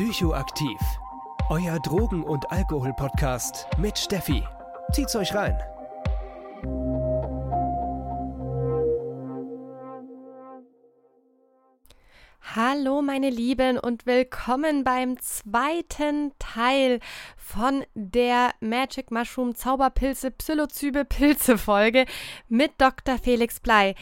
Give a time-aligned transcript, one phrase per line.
[0.00, 0.80] Psychoaktiv.
[1.50, 4.42] Euer Drogen- und Alkohol-Podcast mit Steffi.
[4.92, 5.58] Zieht's euch rein.
[12.54, 17.00] Hallo meine Lieben und willkommen beim zweiten Teil
[17.36, 22.06] von der Magic Mushroom Zauberpilze Psilocybe Pilze Folge
[22.48, 23.18] mit Dr.
[23.18, 23.94] Felix Blei.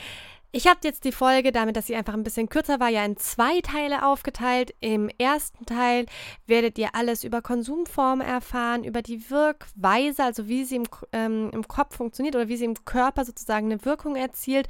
[0.50, 3.18] Ich habe jetzt die Folge, damit dass sie einfach ein bisschen kürzer war, ja in
[3.18, 4.74] zwei Teile aufgeteilt.
[4.80, 6.06] Im ersten Teil
[6.46, 11.68] werdet ihr alles über Konsumformen erfahren, über die Wirkweise, also wie sie im, ähm, im
[11.68, 14.68] Kopf funktioniert oder wie sie im Körper sozusagen eine Wirkung erzielt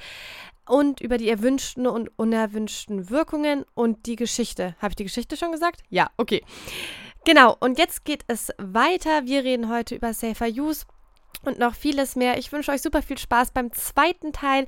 [0.66, 4.74] und über die erwünschten und unerwünschten Wirkungen und die Geschichte.
[4.80, 5.82] Habe ich die Geschichte schon gesagt?
[5.90, 6.42] Ja, okay.
[7.24, 9.26] Genau, und jetzt geht es weiter.
[9.26, 10.86] Wir reden heute über Safer Use
[11.42, 12.36] und noch vieles mehr.
[12.38, 14.66] Ich wünsche euch super viel Spaß beim zweiten Teil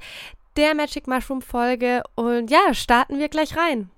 [0.56, 3.90] der Magic Mushroom Folge und ja, starten wir gleich rein.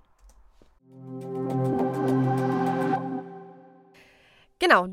[4.59, 4.86] Genau.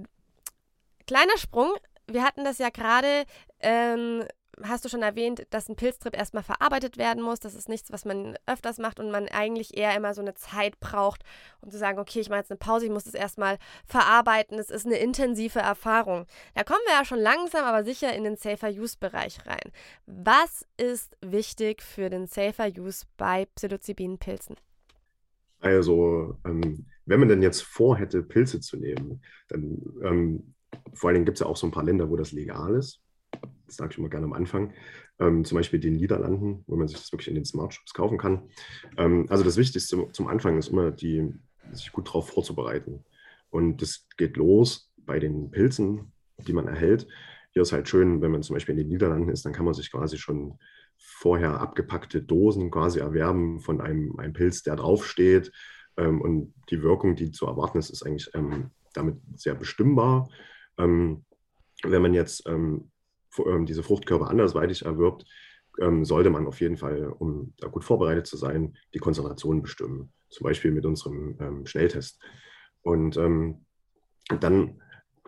[1.06, 1.72] Kleiner Sprung.
[2.08, 3.26] Wir hatten das ja gerade
[3.60, 4.24] ähm,
[4.64, 7.40] hast du schon erwähnt, dass ein Pilztrip erstmal verarbeitet werden muss.
[7.40, 10.80] Das ist nichts, was man öfters macht und man eigentlich eher immer so eine Zeit
[10.80, 11.24] braucht,
[11.62, 14.60] um zu sagen, okay, ich mache jetzt eine Pause, ich muss das erstmal verarbeiten.
[14.60, 16.26] Es ist eine intensive Erfahrung.
[16.56, 19.72] Da kommen wir ja schon langsam, aber sicher in den Safer Use-Bereich rein.
[20.06, 24.56] Was ist wichtig für den Safer Use bei Psilocybin-Pilzen?
[25.62, 30.56] Also, ähm, wenn man denn jetzt vorhätte, Pilze zu nehmen, dann ähm,
[30.94, 33.02] vor allen Dingen gibt es ja auch so ein paar Länder, wo das legal ist
[33.70, 34.74] das sage ich immer gerne am Anfang,
[35.20, 38.18] ähm, zum Beispiel den Niederlanden, wo man sich das wirklich in den Smart Shops kaufen
[38.18, 38.50] kann.
[38.98, 41.34] Ähm, also das Wichtigste zum Anfang ist immer, die,
[41.72, 43.04] sich gut darauf vorzubereiten.
[43.50, 46.12] Und das geht los bei den Pilzen,
[46.48, 47.08] die man erhält.
[47.52, 49.74] Hier ist halt schön, wenn man zum Beispiel in den Niederlanden ist, dann kann man
[49.74, 50.58] sich quasi schon
[50.98, 55.52] vorher abgepackte Dosen quasi erwerben von einem, einem Pilz, der draufsteht.
[55.98, 60.30] Ähm, und die Wirkung, die zu erwarten ist, ist eigentlich ähm, damit sehr bestimmbar.
[60.78, 61.26] Ähm,
[61.84, 62.92] wenn man jetzt ähm,
[63.66, 65.26] diese Fruchtkörper andersweitig erwirbt,
[65.80, 70.12] ähm, sollte man auf jeden Fall, um da gut vorbereitet zu sein, die Konzentration bestimmen.
[70.30, 72.22] Zum Beispiel mit unserem ähm, Schnelltest.
[72.82, 73.66] Und ähm,
[74.40, 74.82] dann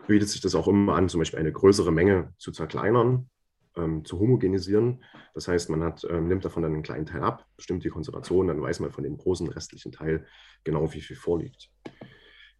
[0.06, 3.30] bietet sich das auch immer an, zum Beispiel eine größere Menge zu zerkleinern,
[3.76, 5.02] ähm, zu homogenisieren.
[5.34, 8.48] Das heißt, man hat, ähm, nimmt davon dann einen kleinen Teil ab, bestimmt die Konzentration,
[8.48, 10.26] dann weiß man von dem großen restlichen Teil
[10.64, 11.70] genau, wie viel vorliegt.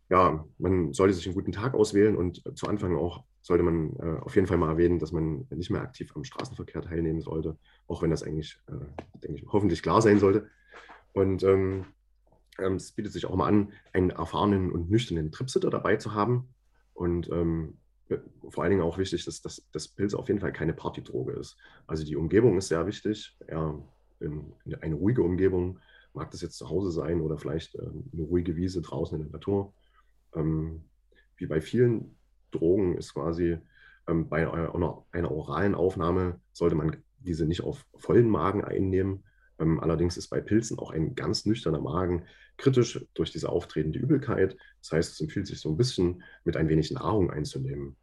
[0.09, 4.21] Ja, man sollte sich einen guten Tag auswählen und zu Anfang auch sollte man äh,
[4.21, 7.59] auf jeden Fall mal erwähnen, dass man nicht mehr aktiv am Straßenverkehr teilnehmen sollte,
[7.89, 10.49] auch wenn das eigentlich, äh, denke ich, hoffentlich klar sein sollte.
[11.13, 11.87] Und ähm,
[12.59, 16.55] ähm, es bietet sich auch mal an, einen erfahrenen und nüchternen Tripsitter dabei zu haben.
[16.95, 17.79] Und ähm,
[18.49, 21.57] vor allen Dingen auch wichtig, dass, dass das Pilz auf jeden Fall keine Partydroge ist.
[21.87, 23.37] Also die Umgebung ist sehr wichtig.
[23.49, 23.75] Ja,
[24.81, 25.81] eine ruhige Umgebung,
[26.13, 29.33] mag das jetzt zu Hause sein oder vielleicht äh, eine ruhige Wiese draußen in der
[29.33, 29.75] Natur.
[30.35, 30.85] Ähm,
[31.37, 32.17] wie bei vielen
[32.53, 33.59] Drogen ist quasi
[34.09, 39.25] ähm, bei einer, einer, oralen Aufnahme sollte man diese nicht auf vollen Magen einnehmen.
[39.59, 42.25] Ähm, allerdings ist bei Pilzen auch ein ganz nüchterner Magen
[42.57, 44.57] kritisch durch diese auftretende Übelkeit.
[44.81, 47.97] Das heißt, es empfiehlt sich so ein bisschen mit ein wenig Nahrung einzunehmen.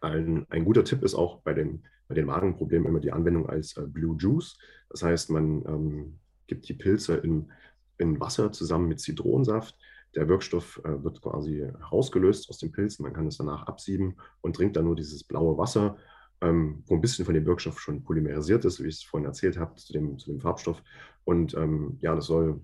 [0.00, 3.76] Ein, ein guter Tipp ist auch bei, dem, bei den Magenproblemen immer die Anwendung als
[3.76, 4.58] äh, Blue Juice.
[4.88, 7.52] Das heißt, man ähm, gibt die Pilze in,
[7.98, 9.76] in Wasser zusammen mit Zitronensaft
[10.14, 12.98] der Wirkstoff äh, wird quasi herausgelöst aus dem Pilz.
[12.98, 15.96] Man kann es danach absieben und trinkt dann nur dieses blaue Wasser,
[16.40, 19.58] ähm, wo ein bisschen von dem Wirkstoff schon polymerisiert ist, wie ich es vorhin erzählt
[19.58, 20.82] habe, zu dem, zu dem Farbstoff.
[21.24, 22.60] Und ähm, ja, das soll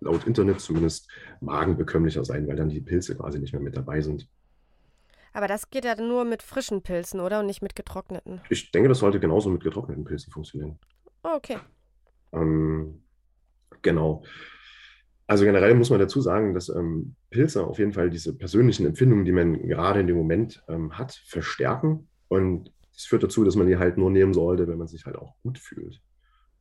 [0.00, 1.08] laut Internet zumindest
[1.40, 4.28] magenbekömmlicher sein, weil dann die Pilze quasi nicht mehr mit dabei sind.
[5.32, 7.40] Aber das geht ja nur mit frischen Pilzen, oder?
[7.40, 8.40] Und nicht mit getrockneten.
[8.50, 10.78] Ich denke, das sollte genauso mit getrockneten Pilzen funktionieren.
[11.22, 11.58] Oh, okay.
[12.32, 13.02] Ähm,
[13.80, 14.24] genau.
[15.32, 19.24] Also generell muss man dazu sagen, dass ähm, Pilze auf jeden Fall diese persönlichen Empfindungen,
[19.24, 22.06] die man gerade in dem Moment ähm, hat, verstärken.
[22.28, 25.16] Und das führt dazu, dass man die halt nur nehmen sollte, wenn man sich halt
[25.16, 26.02] auch gut fühlt.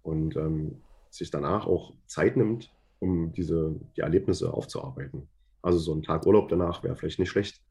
[0.03, 0.77] Und ähm,
[1.09, 5.27] sich danach auch Zeit nimmt, um diese die Erlebnisse aufzuarbeiten.
[5.61, 7.61] Also so ein Tag Urlaub danach wäre vielleicht nicht schlecht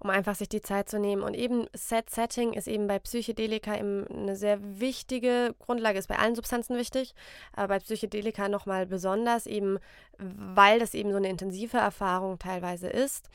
[0.00, 1.22] um einfach sich die Zeit zu nehmen.
[1.22, 6.34] Und eben Set-Setting ist eben bei Psychedelika eben eine sehr wichtige Grundlage, ist bei allen
[6.34, 7.14] Substanzen wichtig,
[7.52, 9.78] aber bei Psychedelika nochmal besonders, eben
[10.18, 13.28] weil das eben so eine intensive Erfahrung teilweise ist.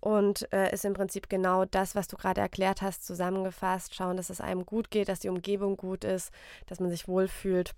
[0.00, 3.94] Und äh, ist im Prinzip genau das, was du gerade erklärt hast, zusammengefasst.
[3.94, 6.32] Schauen, dass es einem gut geht, dass die Umgebung gut ist,
[6.66, 7.72] dass man sich wohlfühlt.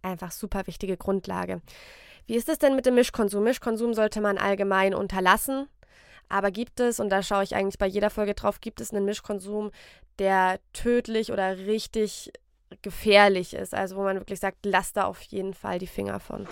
[0.00, 1.60] Einfach super wichtige Grundlage.
[2.26, 3.44] Wie ist es denn mit dem Mischkonsum?
[3.44, 5.68] Mischkonsum sollte man allgemein unterlassen.
[6.28, 9.04] Aber gibt es, und da schaue ich eigentlich bei jeder Folge drauf, gibt es einen
[9.04, 9.70] Mischkonsum,
[10.18, 12.32] der tödlich oder richtig
[12.80, 13.74] gefährlich ist?
[13.74, 16.46] Also wo man wirklich sagt, lass da auf jeden Fall die Finger von.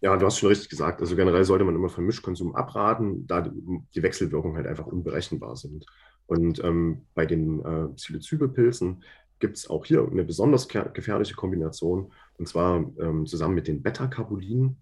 [0.00, 1.00] Ja, du hast schon richtig gesagt.
[1.00, 5.86] Also generell sollte man immer von Mischkonsum abraten, da die Wechselwirkungen halt einfach unberechenbar sind.
[6.26, 9.02] Und ähm, bei den äh, Psilocybepilzen
[9.38, 14.76] gibt es auch hier eine besonders gefährliche Kombination, und zwar ähm, zusammen mit den Beta-Carbulinen.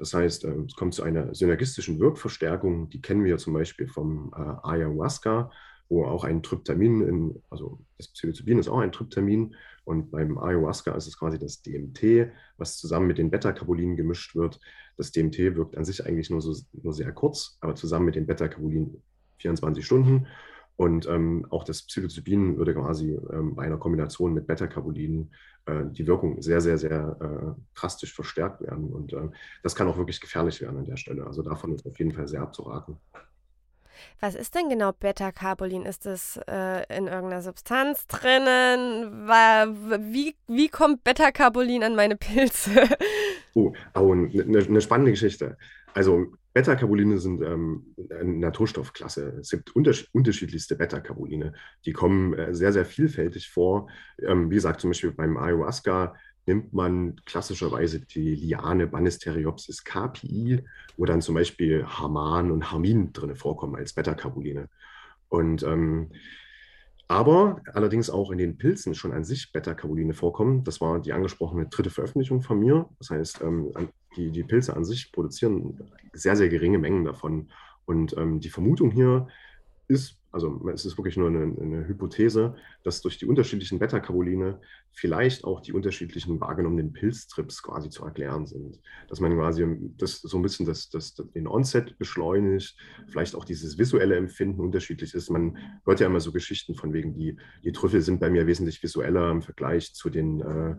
[0.00, 4.32] Das heißt, äh, es kommt zu einer synergistischen Wirkverstärkung, die kennen wir zum Beispiel vom
[4.34, 5.52] äh, Ayahuasca,
[5.90, 9.54] wo auch ein Tryptamin, in, also das Psilocybin ist auch ein Tryptamin
[9.84, 14.58] und beim Ayahuasca ist es quasi das DMT, was zusammen mit den Beta-Carbulinen gemischt wird.
[14.96, 18.26] Das DMT wirkt an sich eigentlich nur, so, nur sehr kurz, aber zusammen mit den
[18.26, 19.02] Beta-Carbulinen
[19.38, 20.28] 24 Stunden.
[20.80, 25.30] Und ähm, auch das Psilocybin würde quasi ähm, bei einer Kombination mit Beta-Carbulinen
[25.66, 28.90] äh, die Wirkung sehr, sehr, sehr äh, drastisch verstärkt werden.
[28.90, 29.28] Und äh,
[29.62, 31.26] das kann auch wirklich gefährlich werden an der Stelle.
[31.26, 32.96] Also davon ist auf jeden Fall sehr abzuraten.
[34.20, 35.84] Was ist denn genau Beta-Carbulin?
[35.84, 39.28] Ist das äh, in irgendeiner Substanz drinnen?
[40.14, 42.88] Wie, wie kommt Beta-Carbulin an meine Pilze?
[43.52, 45.58] Oh, oh eine, eine spannende Geschichte.
[45.92, 49.38] Also Beta-Carboline sind ähm, eine Naturstoffklasse.
[49.40, 51.52] Es gibt unterschied unterschiedlichste Beta-Carboline.
[51.84, 53.88] Die kommen äh, sehr, sehr vielfältig vor.
[54.20, 56.14] Ähm, wie gesagt, zum Beispiel beim Ayahuasca
[56.46, 60.64] nimmt man klassischerweise die Liane Banisteriopsis capi,
[60.96, 64.68] wo dann zum Beispiel Harman und Harmin drin vorkommen als Beta-Carboline.
[65.28, 66.10] Und ähm,
[67.10, 70.62] aber allerdings auch in den Pilzen schon an sich Beta-Carboline vorkommen.
[70.62, 72.88] Das war die angesprochene dritte Veröffentlichung von mir.
[73.00, 73.72] Das heißt, ähm,
[74.14, 75.76] die, die Pilze an sich produzieren
[76.12, 77.50] sehr, sehr geringe Mengen davon.
[77.84, 79.26] Und ähm, die Vermutung hier
[79.88, 82.54] ist, also es ist wirklich nur eine, eine Hypothese,
[82.84, 84.60] dass durch die unterschiedlichen Beta-Carboline
[84.92, 88.80] vielleicht auch die unterschiedlichen wahrgenommenen Pilztrips quasi zu erklären sind.
[89.08, 89.66] Dass man quasi
[89.96, 92.76] das so ein bisschen das, das, den Onset beschleunigt,
[93.08, 95.30] vielleicht auch dieses visuelle Empfinden unterschiedlich ist.
[95.30, 98.82] Man hört ja immer so Geschichten von wegen, die, die Trüffel sind bei mir wesentlich
[98.82, 100.76] visueller im Vergleich zu den äh,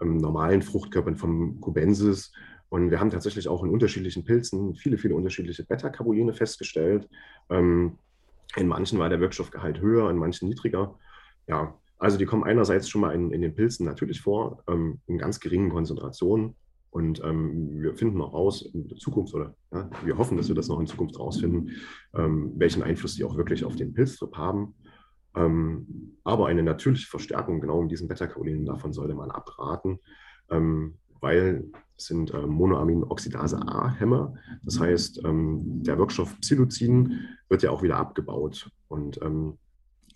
[0.00, 2.32] ähm, normalen Fruchtkörpern vom Cubensis.
[2.68, 7.08] Und wir haben tatsächlich auch in unterschiedlichen Pilzen viele, viele unterschiedliche Beta-Carboline festgestellt.
[7.48, 7.98] Ähm,
[8.56, 10.98] in manchen war der Wirkstoffgehalt höher, in manchen niedriger.
[11.46, 15.18] Ja, also die kommen einerseits schon mal in, in den Pilzen natürlich vor, ähm, in
[15.18, 16.56] ganz geringen Konzentrationen.
[16.90, 20.54] Und ähm, wir finden auch raus in der Zukunft, oder ja, wir hoffen, dass wir
[20.54, 21.72] das noch in Zukunft rausfinden,
[22.14, 24.74] ähm, welchen Einfluss die auch wirklich auf den Pilztrip haben.
[25.34, 29.98] Ähm, aber eine natürliche Verstärkung genau in diesen Beta-Carolinen, davon sollte man abraten,
[30.48, 31.64] ähm, weil
[31.96, 34.34] sind äh, Monoamin-Oxidase-A-Hämmer.
[34.62, 38.70] Das heißt, ähm, der Wirkstoff Psilocin wird ja auch wieder abgebaut.
[38.88, 39.58] Und ähm,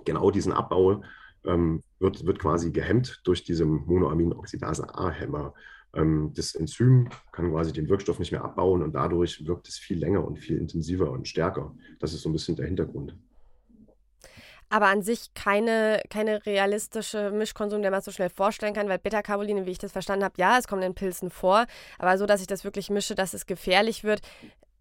[0.04, 1.02] genau diesen Abbau
[1.44, 5.54] ähm, wird, wird quasi gehemmt durch diese Monoamin-Oxidase-A-Hämmer.
[5.94, 9.98] Ähm, das Enzym kann quasi den Wirkstoff nicht mehr abbauen und dadurch wirkt es viel
[9.98, 11.74] länger und viel intensiver und stärker.
[11.98, 13.16] Das ist so ein bisschen der Hintergrund
[14.70, 19.66] aber an sich keine, keine realistische Mischkonsum, der man so schnell vorstellen kann, weil Beta-Carboline,
[19.66, 21.66] wie ich das verstanden habe, ja, es kommt in Pilzen vor,
[21.98, 24.20] aber so, dass ich das wirklich mische, dass es gefährlich wird,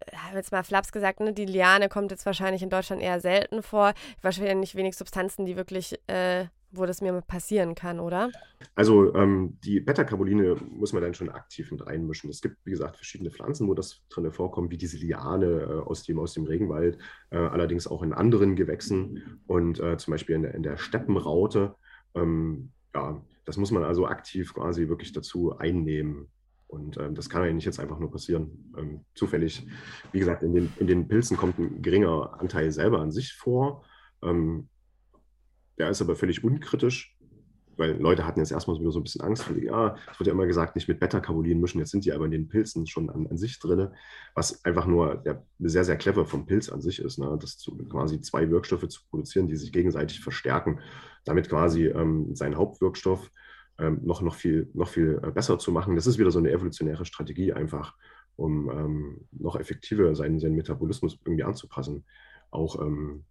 [0.00, 3.20] äh, habe jetzt mal Flaps gesagt, ne, die Liane kommt jetzt wahrscheinlich in Deutschland eher
[3.20, 3.92] selten vor.
[4.22, 8.30] Wahrscheinlich wenig Substanzen, die wirklich äh, wo das mir passieren kann, oder?
[8.74, 12.30] Also ähm, die Beta-Carboline muss man dann schon aktiv mit reinmischen.
[12.30, 16.04] Es gibt, wie gesagt, verschiedene Pflanzen, wo das drin vorkommt, wie diese Liane äh, aus,
[16.04, 16.98] dem, aus dem Regenwald,
[17.30, 21.74] äh, allerdings auch in anderen Gewächsen und äh, zum Beispiel in der, in der Steppenraute.
[22.14, 26.28] Ähm, ja, das muss man also aktiv quasi wirklich dazu einnehmen.
[26.68, 28.72] Und ähm, das kann eigentlich jetzt einfach nur passieren.
[28.78, 29.66] Ähm, zufällig,
[30.12, 33.82] wie gesagt, in den, in den Pilzen kommt ein geringer Anteil selber an sich vor.
[34.22, 34.68] Ähm,
[35.80, 37.16] der ist aber völlig unkritisch,
[37.78, 39.44] weil Leute hatten jetzt erstmal wieder so ein bisschen Angst.
[39.44, 41.78] Von, ja, es wird ja immer gesagt, nicht mit Beta-Carbolin mischen.
[41.78, 43.88] Jetzt sind die aber in den Pilzen schon an, an sich drin,
[44.34, 47.18] was einfach nur der, sehr, sehr clever vom Pilz an sich ist.
[47.18, 47.34] Ne?
[47.40, 50.80] Das zu, quasi zwei Wirkstoffe zu produzieren, die sich gegenseitig verstärken,
[51.24, 53.30] damit quasi ähm, seinen Hauptwirkstoff
[53.78, 55.96] ähm, noch, noch, viel, noch viel äh, besser zu machen.
[55.96, 57.96] Das ist wieder so eine evolutionäre Strategie, einfach
[58.36, 62.04] um ähm, noch effektiver seinen, seinen Metabolismus irgendwie anzupassen.
[62.50, 63.24] Auch ähm,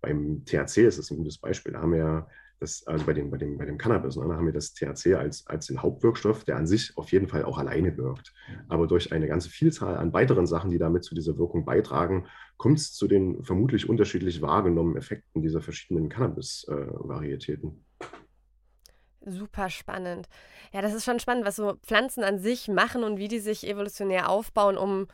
[0.00, 1.72] beim THC ist es ein gutes Beispiel.
[1.72, 2.26] Da haben wir ja
[2.60, 5.14] das, also bei dem, bei dem, bei dem Cannabis, ne, da haben wir das THC
[5.14, 8.32] als, als den Hauptwirkstoff, der an sich auf jeden Fall auch alleine wirkt.
[8.68, 12.26] Aber durch eine ganze Vielzahl an weiteren Sachen, die damit zu dieser Wirkung beitragen,
[12.56, 17.84] kommt es zu den vermutlich unterschiedlich wahrgenommenen Effekten dieser verschiedenen Cannabis-Varietäten.
[18.00, 20.28] Äh, Super spannend.
[20.72, 23.68] Ja, das ist schon spannend, was so Pflanzen an sich machen und wie die sich
[23.68, 25.06] evolutionär aufbauen, um,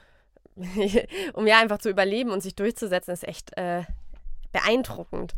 [1.34, 3.82] um ja einfach zu überleben und sich durchzusetzen, ist echt äh,
[4.54, 5.34] beeindruckend.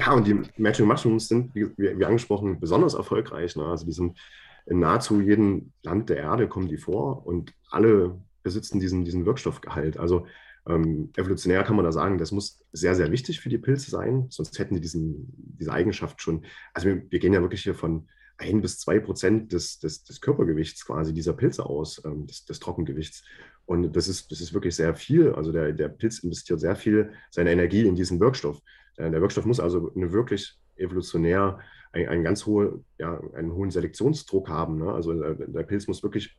[0.00, 3.54] Ja, und die Magic Mushrooms sind, wie, wie angesprochen, besonders erfolgreich.
[3.56, 3.64] Ne?
[3.64, 4.18] Also die sind
[4.66, 9.98] in nahezu jedem Land der Erde kommen die vor und alle besitzen diesen, diesen Wirkstoffgehalt.
[9.98, 10.26] Also
[10.66, 14.26] ähm, evolutionär kann man da sagen, das muss sehr, sehr wichtig für die Pilze sein,
[14.30, 16.44] sonst hätten die diesen, diese Eigenschaft schon.
[16.72, 18.08] Also wir, wir gehen ja wirklich hier von
[18.44, 22.60] ein bis zwei Prozent des, des, des Körpergewichts quasi dieser Pilze aus, ähm, des, des
[22.60, 23.24] Trockengewichts.
[23.66, 25.32] Und das ist, das ist wirklich sehr viel.
[25.32, 28.60] Also der, der Pilz investiert sehr viel seine Energie in diesen Wirkstoff.
[28.98, 31.58] Der, der Wirkstoff muss also eine wirklich evolutionär
[31.92, 34.78] einen, einen ganz hohe, ja, einen hohen Selektionsdruck haben.
[34.78, 34.92] Ne?
[34.92, 36.36] Also der, der, Pilz muss wirklich,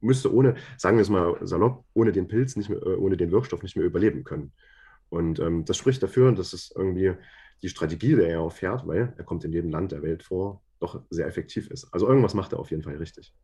[0.00, 3.30] müsste ohne, sagen wir es mal salopp, ohne den Pilz nicht mehr, äh, ohne den
[3.30, 4.52] Wirkstoff nicht mehr überleben können.
[5.08, 7.12] Und ähm, das spricht dafür, dass es irgendwie
[7.62, 10.62] die Strategie, der er auch fährt, weil er kommt in jedem Land der Welt vor,
[10.80, 11.92] doch sehr effektiv ist.
[11.92, 13.34] Also irgendwas macht er auf jeden Fall richtig.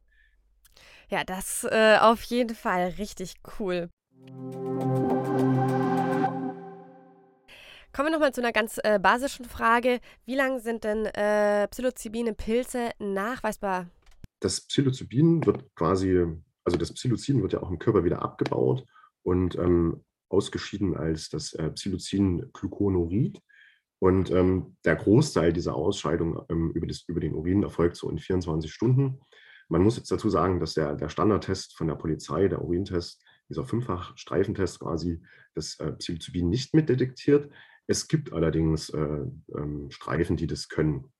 [1.08, 3.88] Ja, das äh, auf jeden Fall richtig cool.
[7.92, 10.00] Kommen wir nochmal zu einer ganz äh, basischen Frage.
[10.24, 13.90] Wie lange sind denn äh, Psilocybine Pilze nachweisbar?
[14.40, 16.26] Das Psilocybin wird quasi,
[16.64, 18.86] also das Psilocin wird ja auch im Körper wieder abgebaut
[19.22, 23.38] und ähm, ausgeschieden als das äh, Psilocin-Gluconorid.
[24.02, 28.18] Und ähm, der Großteil dieser Ausscheidung ähm, über, das, über den Urin erfolgt so in
[28.18, 29.20] 24 Stunden.
[29.68, 33.62] Man muss jetzt dazu sagen, dass der, der Standardtest von der Polizei, der Urintest, dieser
[33.62, 35.22] Fünffach-Streifentest quasi
[35.54, 37.48] das äh, Psilocybin nicht mitdetektiert.
[37.86, 39.20] Es gibt allerdings äh,
[39.56, 41.12] ähm, Streifen, die das können.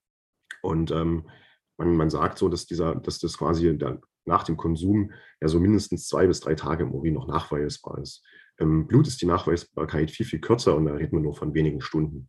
[0.60, 1.30] Und ähm,
[1.76, 5.60] man, man, sagt so, dass, dieser, dass das quasi der, nach dem Konsum ja so
[5.60, 8.24] mindestens zwei bis drei Tage im Urin noch nachweisbar ist.
[8.56, 11.80] Im Blut ist die Nachweisbarkeit viel, viel kürzer und da reden wir nur von wenigen
[11.80, 12.28] Stunden.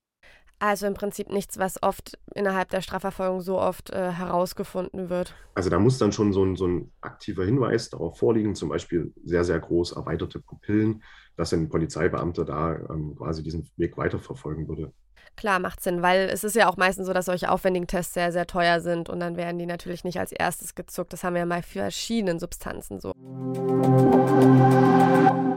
[0.65, 5.35] Also im Prinzip nichts, was oft innerhalb der Strafverfolgung so oft äh, herausgefunden wird.
[5.55, 9.13] Also da muss dann schon so ein, so ein aktiver Hinweis darauf vorliegen, zum Beispiel
[9.25, 11.03] sehr, sehr groß erweiterte Pupillen,
[11.35, 14.93] dass ein Polizeibeamter da ähm, quasi diesen Weg weiterverfolgen würde.
[15.35, 18.31] Klar, macht Sinn, weil es ist ja auch meistens so, dass solche aufwendigen Tests sehr,
[18.31, 21.11] sehr teuer sind und dann werden die natürlich nicht als erstes gezuckt.
[21.11, 23.11] Das haben wir ja mal für verschiedenen Substanzen so.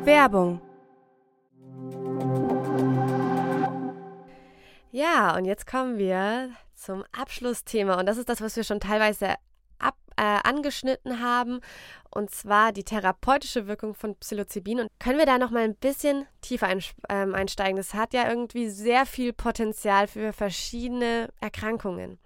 [0.05, 0.61] Werbung
[4.97, 8.01] Ja, und jetzt kommen wir zum Abschlussthema.
[8.01, 9.35] Und das ist das, was wir schon teilweise
[9.79, 11.61] ab, äh, angeschnitten haben.
[12.09, 14.81] Und zwar die therapeutische Wirkung von Psilocybin.
[14.81, 17.77] Und können wir da noch mal ein bisschen tiefer ein, ähm, einsteigen?
[17.77, 22.19] Das hat ja irgendwie sehr viel Potenzial für verschiedene Erkrankungen.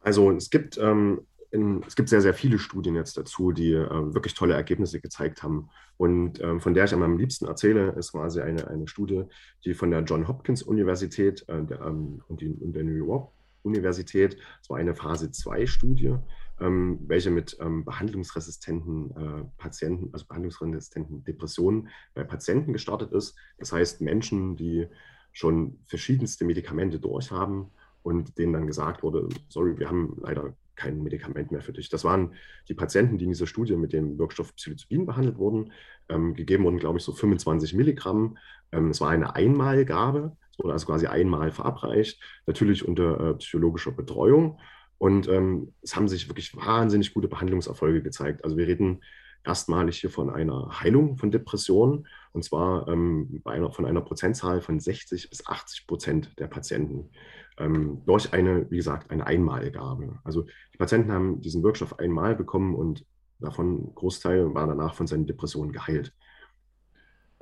[0.00, 1.24] Also es gibt ähm,
[1.54, 5.42] in, es gibt sehr, sehr viele Studien jetzt dazu, die äh, wirklich tolle Ergebnisse gezeigt
[5.42, 5.70] haben.
[5.96, 9.24] Und ähm, von der ich am liebsten erzähle, ist quasi eine, eine Studie,
[9.64, 13.30] die von der John Hopkins Universität äh, der, ähm, und, die, und, der New York
[13.62, 16.16] Universität, das war eine Phase 2 Studie,
[16.60, 23.36] ähm, welche mit ähm, behandlungsresistenten äh, Patienten, also behandlungsresistenten Depressionen bei Patienten gestartet ist.
[23.58, 24.88] Das heißt Menschen, die
[25.32, 27.68] schon verschiedenste Medikamente durchhaben
[28.02, 31.88] und denen dann gesagt wurde, sorry, wir haben leider kein Medikament mehr für dich.
[31.88, 32.34] Das waren
[32.68, 35.72] die Patienten, die in dieser Studie mit dem Wirkstoff Psilocybin behandelt wurden.
[36.08, 38.38] Ähm, gegeben wurden, glaube ich, so 25 Milligramm.
[38.72, 43.92] Ähm, es war eine Einmalgabe, es wurde also quasi einmal verabreicht, natürlich unter äh, psychologischer
[43.92, 44.58] Betreuung.
[44.98, 48.44] Und ähm, es haben sich wirklich wahnsinnig gute Behandlungserfolge gezeigt.
[48.44, 49.02] Also wir reden
[49.44, 54.80] erstmalig hier von einer Heilung von Depressionen und zwar ähm, einer, von einer Prozentzahl von
[54.80, 57.10] 60 bis 80 Prozent der Patienten
[57.58, 60.18] ähm, durch eine, wie gesagt, eine Einmalgabe.
[60.24, 63.06] Also die Patienten haben diesen Wirkstoff einmal bekommen und
[63.38, 66.12] davon Großteil war danach von seinen Depressionen geheilt.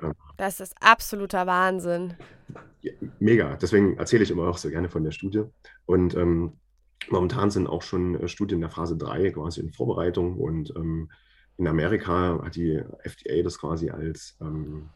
[0.02, 2.14] Ähm, das ist absoluter Wahnsinn.
[2.82, 3.56] Ja, mega.
[3.56, 5.44] Deswegen erzähle ich immer auch sehr gerne von der Studie.
[5.87, 6.61] Und ähm,
[7.08, 11.11] momentan sind auch schon äh, Studien der Phase 3 quasi in Vorbereitung und ähm,
[11.59, 14.88] in Amerika hat die FDA das quasi als ähm,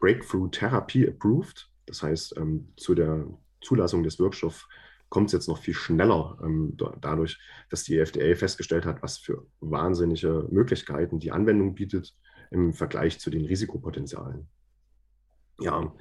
[0.00, 1.70] Breakthrough Therapy approved.
[1.86, 3.26] Das heißt, ähm, zu der
[3.60, 4.68] Zulassung des Wirkstoffs
[5.08, 7.38] kommt es jetzt noch viel schneller, ähm, dadurch,
[7.70, 12.14] dass die FDA festgestellt hat, was für wahnsinnige Möglichkeiten die Anwendung bietet
[12.50, 14.48] im Vergleich zu den Risikopotenzialen.
[15.60, 15.92] Ja,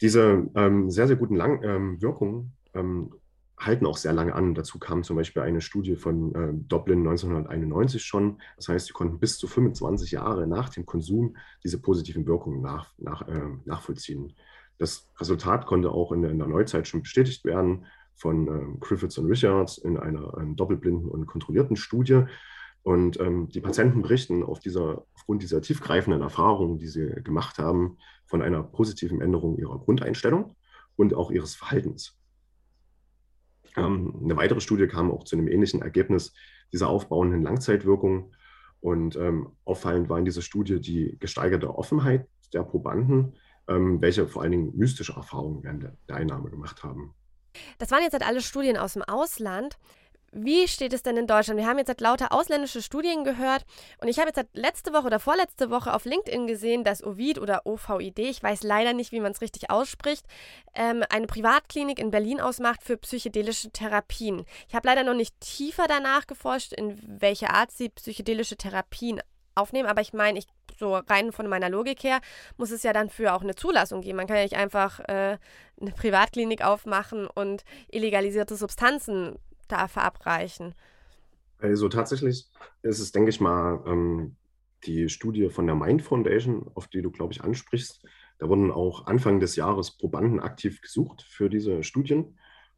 [0.00, 3.14] diese ähm, sehr, sehr guten Lang ähm, Wirkungen ähm,
[3.58, 4.54] halten auch sehr lange an.
[4.54, 8.40] Dazu kam zum Beispiel eine Studie von äh, Dublin 1991 schon.
[8.56, 12.92] Das heißt, sie konnten bis zu 25 Jahre nach dem Konsum diese positiven Wirkungen nach,
[12.98, 14.34] nach, äh, nachvollziehen.
[14.78, 19.18] Das Resultat konnte auch in der, in der Neuzeit schon bestätigt werden von ähm, Griffiths
[19.18, 22.24] und Richards in einer ähm, doppelblinden und kontrollierten Studie.
[22.82, 27.98] Und ähm, die Patienten berichten auf dieser, aufgrund dieser tiefgreifenden Erfahrungen, die sie gemacht haben,
[28.26, 30.56] von einer positiven Änderung ihrer Grundeinstellung
[30.96, 32.18] und auch ihres Verhaltens.
[33.76, 36.34] Ähm, eine weitere Studie kam auch zu einem ähnlichen Ergebnis
[36.72, 38.32] dieser aufbauenden Langzeitwirkung.
[38.80, 43.34] Und ähm, auffallend war in dieser Studie die gesteigerte Offenheit der Probanden
[43.68, 47.14] ähm, welche vor allen Dingen mystische Erfahrungen während der, der Einnahme gemacht haben.
[47.78, 49.78] Das waren jetzt halt alle Studien aus dem Ausland.
[50.34, 51.60] Wie steht es denn in Deutschland?
[51.60, 53.66] Wir haben jetzt lauter ausländische Studien gehört
[54.00, 57.66] und ich habe jetzt letzte Woche oder vorletzte Woche auf LinkedIn gesehen, dass Ovid oder
[57.66, 60.24] OVID, ich weiß leider nicht, wie man es richtig ausspricht,
[60.74, 64.46] ähm, eine Privatklinik in Berlin ausmacht für psychedelische Therapien.
[64.68, 69.20] Ich habe leider noch nicht tiefer danach geforscht, in welche Art sie psychedelische Therapien
[69.54, 70.46] aufnehmen, aber ich meine, ich
[70.78, 72.20] so rein von meiner Logik her
[72.56, 74.16] muss es ja dann für auch eine Zulassung geben.
[74.16, 75.36] Man kann ja nicht einfach äh,
[75.78, 79.36] eine Privatklinik aufmachen und illegalisierte Substanzen
[79.68, 80.74] da verabreichen?
[81.58, 82.48] Also tatsächlich
[82.82, 84.36] ist es, denke ich mal, ähm,
[84.84, 88.04] die Studie von der Mind Foundation, auf die du, glaube ich, ansprichst.
[88.38, 92.36] Da wurden auch Anfang des Jahres Probanden aktiv gesucht für diese Studien.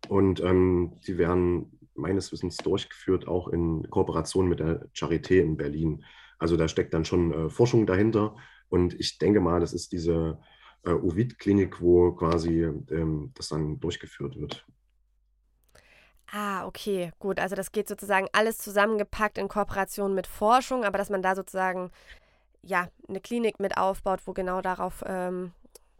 [0.08, 6.04] Und ähm, die werden meines Wissens durchgeführt, auch in Kooperation mit der Charité in Berlin.
[6.38, 8.36] Also da steckt dann schon äh, Forschung dahinter.
[8.68, 10.38] Und ich denke mal, das ist diese
[10.84, 14.66] äh, Ovid-Klinik, wo quasi ähm, das dann durchgeführt wird.
[16.36, 17.38] Ah, okay, gut.
[17.38, 21.92] Also das geht sozusagen alles zusammengepackt in Kooperation mit Forschung, aber dass man da sozusagen
[22.60, 25.52] ja eine Klinik mit aufbaut, wo genau darauf ähm,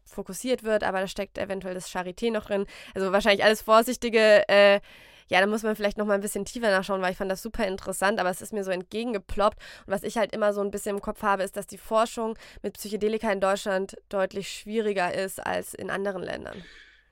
[0.05, 2.67] fokussiert wird, aber da steckt eventuell das Charité noch drin.
[2.97, 4.49] Also wahrscheinlich alles vorsichtige.
[4.49, 4.81] Äh,
[5.29, 7.41] ja, da muss man vielleicht noch mal ein bisschen tiefer nachschauen, weil ich fand das
[7.41, 9.59] super interessant, aber es ist mir so entgegengeploppt.
[9.87, 12.37] Und was ich halt immer so ein bisschen im Kopf habe, ist, dass die Forschung
[12.61, 16.65] mit Psychedelika in Deutschland deutlich schwieriger ist als in anderen Ländern.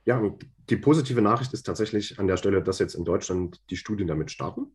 [0.05, 3.77] Ja, und die positive Nachricht ist tatsächlich an der Stelle, dass jetzt in Deutschland die
[3.77, 4.67] Studien damit starten.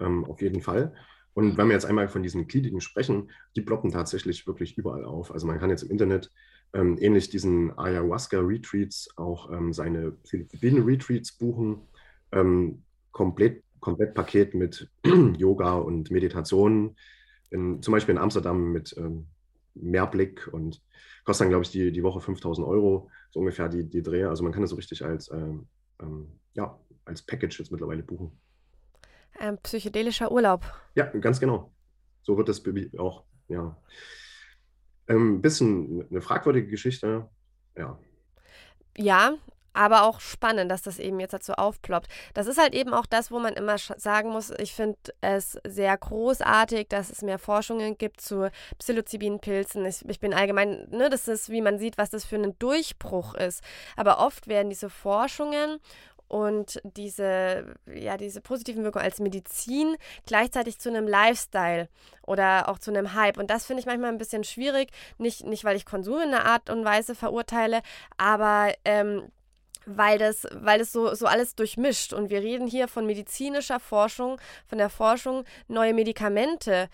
[0.00, 0.94] Ähm, auf jeden Fall.
[1.34, 5.32] Und wenn wir jetzt einmal von diesen Kliniken sprechen, die ploppen tatsächlich wirklich überall auf.
[5.32, 6.30] Also man kann jetzt im Internet
[6.74, 11.82] ähm, ähnlich diesen Ayahuasca-Retreats auch ähm, seine Psilocybin-Retreats buchen.
[12.32, 14.90] Ähm, komplett, komplett Paket mit
[15.36, 16.96] Yoga und Meditation.
[17.50, 19.26] In, zum Beispiel in Amsterdam mit ähm,
[19.74, 20.82] Mehrblick und
[21.24, 24.28] kostet dann, glaube ich, die, die Woche 5000 Euro, so ungefähr die, die Dreher.
[24.28, 25.66] Also man kann das so richtig als, ähm,
[26.00, 28.32] ähm, ja, als Package jetzt mittlerweile buchen.
[29.38, 30.64] Ein psychedelischer Urlaub.
[30.94, 31.72] Ja, ganz genau.
[32.22, 32.62] So wird das
[32.98, 33.76] auch, ja.
[35.06, 37.28] Ein ähm, bisschen eine fragwürdige Geschichte,
[37.76, 37.98] ja.
[38.96, 39.34] Ja,
[39.72, 42.08] aber auch spannend, dass das eben jetzt dazu aufploppt.
[42.34, 45.96] Das ist halt eben auch das, wo man immer sagen muss, ich finde es sehr
[45.96, 49.84] großartig, dass es mehr Forschungen gibt zu Psilocybin-Pilzen.
[49.86, 53.34] Ich, ich, bin allgemein, ne, das ist, wie man sieht, was das für ein Durchbruch
[53.34, 53.62] ist.
[53.96, 55.80] Aber oft werden diese Forschungen
[56.32, 61.90] und diese, ja, diese positiven Wirkungen als Medizin gleichzeitig zu einem Lifestyle
[62.26, 63.36] oder auch zu einem Hype.
[63.36, 64.90] Und das finde ich manchmal ein bisschen schwierig.
[65.18, 67.82] Nicht, nicht, weil ich Konsum in einer Art und Weise verurteile,
[68.16, 69.30] aber ähm,
[69.86, 72.12] weil das, weil das so, so alles durchmischt.
[72.12, 76.88] Und wir reden hier von medizinischer Forschung, von der Forschung, neue Medikamente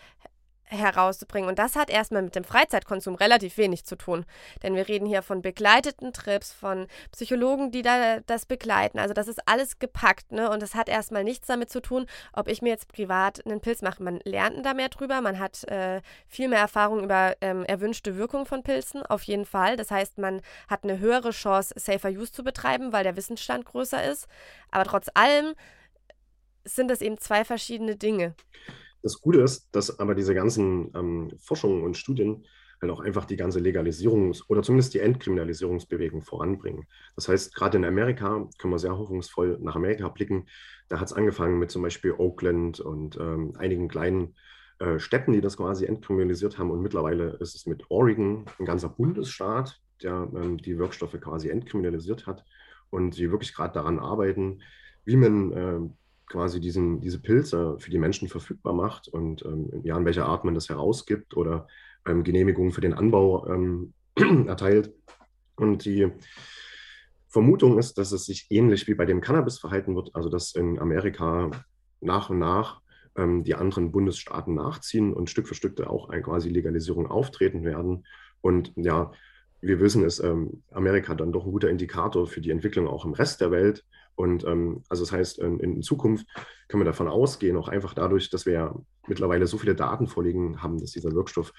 [0.69, 1.49] herauszubringen.
[1.49, 4.25] Und das hat erstmal mit dem Freizeitkonsum relativ wenig zu tun.
[4.63, 8.99] Denn wir reden hier von begleiteten Trips, von Psychologen, die da das begleiten.
[8.99, 10.51] Also das ist alles gepackt, ne?
[10.51, 13.83] Und das hat erstmal nichts damit zu tun, ob ich mir jetzt privat einen Pilz
[13.83, 14.03] mache.
[14.03, 18.47] Man lernt da mehr drüber, man hat äh, viel mehr Erfahrung über ähm, erwünschte Wirkung
[18.47, 19.77] von Pilzen, auf jeden Fall.
[19.77, 24.05] Das heißt, man hat eine höhere Chance, Safer Use zu betreiben, weil der Wissensstand größer
[24.05, 24.27] ist.
[24.71, 25.55] Aber trotz allem
[26.65, 28.35] sind das eben zwei verschiedene Dinge.
[29.03, 32.45] Das Gute ist, dass aber diese ganzen ähm, Forschungen und Studien
[32.81, 36.87] halt auch einfach die ganze Legalisierungs- oder zumindest die Entkriminalisierungsbewegung voranbringen.
[37.17, 40.47] Das heißt, gerade in Amerika können wir sehr hoffnungsvoll nach Amerika blicken.
[40.89, 44.37] Da hat es angefangen mit zum Beispiel Oakland und ähm, einigen kleinen
[44.79, 46.71] äh, Städten, die das quasi entkriminalisiert haben.
[46.71, 52.27] Und mittlerweile ist es mit Oregon ein ganzer Bundesstaat, der ähm, die Wirkstoffe quasi entkriminalisiert
[52.27, 52.45] hat
[52.91, 54.63] und die wirklich gerade daran arbeiten,
[55.05, 55.81] wie man äh,
[56.29, 60.45] quasi diesen, diese Pilze für die Menschen verfügbar macht und ähm, ja, in welcher Art
[60.45, 61.67] man das herausgibt oder
[62.07, 63.95] ähm, Genehmigungen für den Anbau ähm,
[64.47, 64.93] erteilt.
[65.57, 66.11] Und die
[67.29, 70.79] Vermutung ist, dass es sich ähnlich wie bei dem Cannabis verhalten wird, also dass in
[70.79, 71.51] Amerika
[72.01, 72.81] nach und nach
[73.17, 77.65] ähm, die anderen Bundesstaaten nachziehen und Stück für Stück da auch eine quasi Legalisierung auftreten
[77.65, 78.07] werden.
[78.41, 79.13] Und ja,
[79.61, 83.13] wir wissen, ist ähm, Amerika dann doch ein guter Indikator für die Entwicklung auch im
[83.13, 83.85] Rest der Welt.
[84.19, 86.27] Und ähm, also das heißt, in, in, Zukunft
[86.67, 88.75] können wir davon ausgehen, auch einfach dadurch, dass wir ja
[89.07, 91.53] mittlerweile so viele Daten vorliegen haben, dass dieser Wirkstoff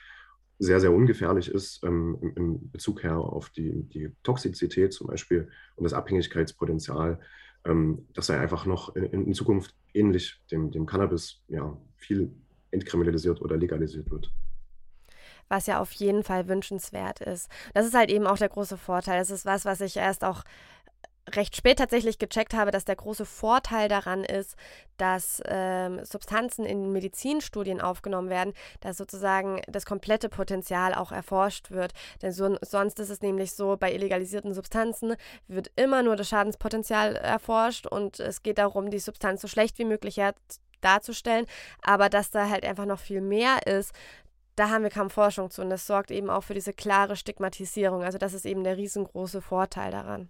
[0.57, 5.49] sehr, sehr ungefährlich ist ähm, im, im, Bezug her auf die, die, Toxizität zum Beispiel
[5.77, 7.21] und das Abhängigkeitspotenzial,
[7.63, 12.29] ähm, dass er einfach noch in, in, Zukunft ähnlich dem, dem Cannabis ja, viel
[12.71, 14.33] entkriminalisiert oder legalisiert wird
[15.49, 17.49] was ja auf jeden Fall wünschenswert ist.
[17.73, 19.19] Das ist halt eben auch der große Vorteil.
[19.19, 20.43] Das ist was, was ich erst auch
[21.35, 24.55] recht spät tatsächlich gecheckt habe, dass der große Vorteil daran ist,
[24.97, 31.93] dass ähm, Substanzen in Medizinstudien aufgenommen werden, dass sozusagen das komplette Potenzial auch erforscht wird.
[32.21, 35.15] Denn so, sonst ist es nämlich so, bei illegalisierten Substanzen
[35.47, 39.85] wird immer nur das Schadenspotenzial erforscht und es geht darum, die Substanz so schlecht wie
[39.85, 40.19] möglich
[40.81, 41.45] darzustellen,
[41.81, 43.93] aber dass da halt einfach noch viel mehr ist,
[44.55, 48.03] da haben wir kaum Forschung zu und das sorgt eben auch für diese klare Stigmatisierung.
[48.03, 50.29] Also das ist eben der riesengroße Vorteil daran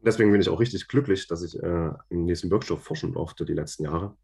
[0.00, 3.54] deswegen bin ich auch richtig glücklich, dass ich äh, im nächsten Wirkstoff forschen durfte die
[3.54, 4.16] letzten Jahre.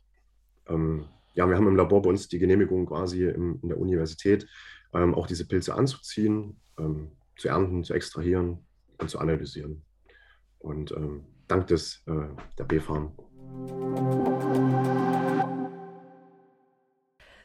[0.69, 4.47] Ähm, ja, wir haben im Labor bei uns die Genehmigung quasi im, in der Universität,
[4.93, 8.59] ähm, auch diese Pilze anzuziehen, ähm, zu ernten, zu extrahieren
[8.99, 9.83] und zu analysieren.
[10.59, 13.13] Und ähm, dank des äh, der B-Farm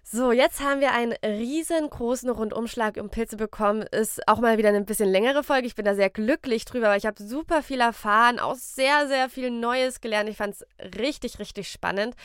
[0.09, 3.81] so, jetzt haben wir einen riesengroßen Rundumschlag um Pilze bekommen.
[3.81, 5.67] Ist auch mal wieder eine bisschen längere Folge.
[5.67, 9.29] Ich bin da sehr glücklich drüber, weil ich habe super viel erfahren, auch sehr, sehr
[9.29, 10.29] viel Neues gelernt.
[10.29, 10.65] Ich fand es
[10.97, 12.15] richtig, richtig spannend.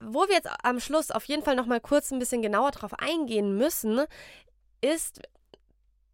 [0.00, 2.94] Wo wir jetzt am Schluss auf jeden Fall noch mal kurz ein bisschen genauer drauf
[2.98, 4.00] eingehen müssen,
[4.80, 5.20] ist,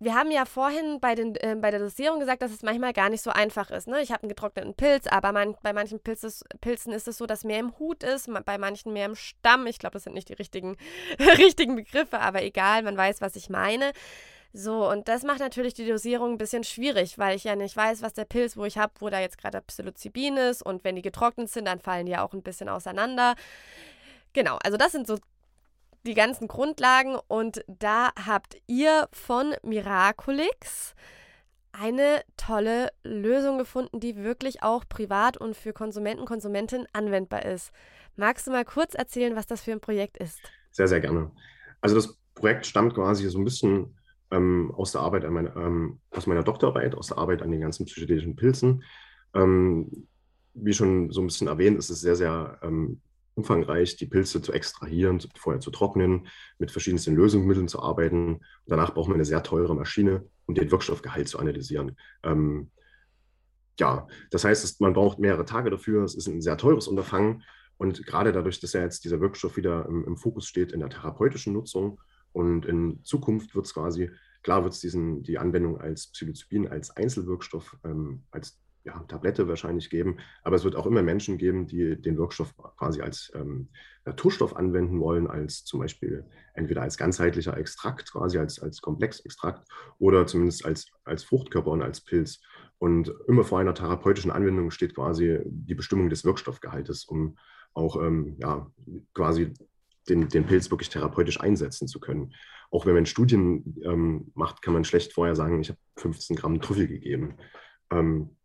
[0.03, 3.09] wir haben ja vorhin bei, den, äh, bei der Dosierung gesagt, dass es manchmal gar
[3.09, 3.87] nicht so einfach ist.
[3.87, 4.03] Ne?
[4.03, 7.45] Ich habe einen getrockneten Pilz, aber man, bei manchen Pilzes, Pilzen ist es so, dass
[7.45, 9.67] mehr im Hut ist, bei manchen mehr im Stamm.
[9.67, 10.77] Ich glaube, das sind nicht die richtigen,
[11.19, 13.93] richtigen Begriffe, aber egal, man weiß, was ich meine.
[14.53, 18.03] So, und das macht natürlich die Dosierung ein bisschen schwierig, weil ich ja nicht weiß,
[18.03, 20.63] was der Pilz, wo ich habe, wo da jetzt gerade Psilocybin ist.
[20.63, 23.35] Und wenn die getrocknet sind, dann fallen die ja auch ein bisschen auseinander.
[24.35, 25.17] Genau, also das sind so
[26.07, 30.95] die ganzen Grundlagen und da habt ihr von Miraculix
[31.73, 37.73] eine tolle Lösung gefunden, die wirklich auch privat und für Konsumenten, Konsumentinnen anwendbar ist.
[38.17, 40.41] Magst du mal kurz erzählen, was das für ein Projekt ist?
[40.71, 41.31] Sehr, sehr gerne.
[41.81, 43.97] Also das Projekt stammt quasi so ein bisschen
[44.31, 47.87] ähm, aus der Arbeit, meiner, ähm, aus meiner Doktorarbeit, aus der Arbeit an den ganzen
[47.87, 48.83] psychedelischen Pilzen.
[49.35, 50.09] Ähm,
[50.55, 53.01] wie schon so ein bisschen erwähnt, ist es sehr, sehr ähm,
[53.35, 56.27] umfangreich die Pilze zu extrahieren, vorher zu trocknen,
[56.59, 58.35] mit verschiedensten Lösungsmitteln zu arbeiten.
[58.35, 61.97] Und danach braucht man eine sehr teure Maschine, um den Wirkstoffgehalt zu analysieren.
[62.23, 62.71] Ähm,
[63.79, 66.05] ja, das heißt, man braucht mehrere Tage dafür.
[66.05, 67.43] Es ist ein sehr teures Unterfangen.
[67.79, 70.91] Und gerade dadurch, dass ja jetzt dieser Wirkstoff wieder im, im Fokus steht in der
[70.91, 72.01] therapeutischen Nutzung
[72.33, 74.11] und in Zukunft wird es quasi,
[74.43, 80.19] klar wird es die Anwendung als Psilocybin, als Einzelwirkstoff, ähm, als ja, Tablette wahrscheinlich geben,
[80.43, 83.69] aber es wird auch immer Menschen geben, die den Wirkstoff quasi als ähm,
[84.05, 89.69] Naturstoff anwenden wollen, als zum Beispiel entweder als ganzheitlicher Extrakt, quasi als, als Komplexextrakt
[89.99, 92.41] oder zumindest als, als Fruchtkörper und als Pilz.
[92.79, 97.39] Und immer vor einer therapeutischen Anwendung steht quasi die Bestimmung des Wirkstoffgehaltes, um
[97.75, 98.71] auch ähm, ja,
[99.15, 99.53] quasi
[100.09, 102.35] den, den Pilz wirklich therapeutisch einsetzen zu können.
[102.73, 106.61] Auch wenn man Studien ähm, macht, kann man schlecht vorher sagen, ich habe 15 Gramm
[106.61, 107.37] Trüffel gegeben.
[107.91, 108.37] Ähm,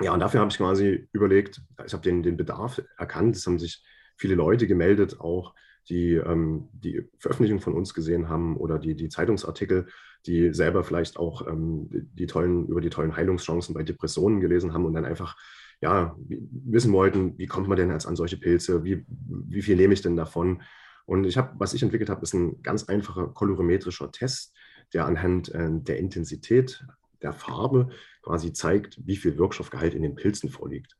[0.00, 3.58] ja, und dafür habe ich quasi überlegt, ich habe den, den Bedarf erkannt, es haben
[3.58, 3.84] sich
[4.16, 5.54] viele Leute gemeldet, auch
[5.88, 9.86] die ähm, die Veröffentlichung von uns gesehen haben oder die, die Zeitungsartikel,
[10.26, 14.84] die selber vielleicht auch ähm, die, tollen, über die tollen Heilungschancen bei Depressionen gelesen haben
[14.84, 15.36] und dann einfach
[15.80, 19.94] ja, wissen wollten, wie kommt man denn jetzt an solche Pilze, wie, wie viel nehme
[19.94, 20.62] ich denn davon?
[21.04, 24.54] Und ich habe, was ich entwickelt habe, ist ein ganz einfacher kolorimetrischer Test,
[24.94, 26.84] der anhand äh, der Intensität
[27.22, 27.88] der Farbe
[28.22, 30.96] quasi zeigt, wie viel Wirkstoffgehalt in den Pilzen vorliegt.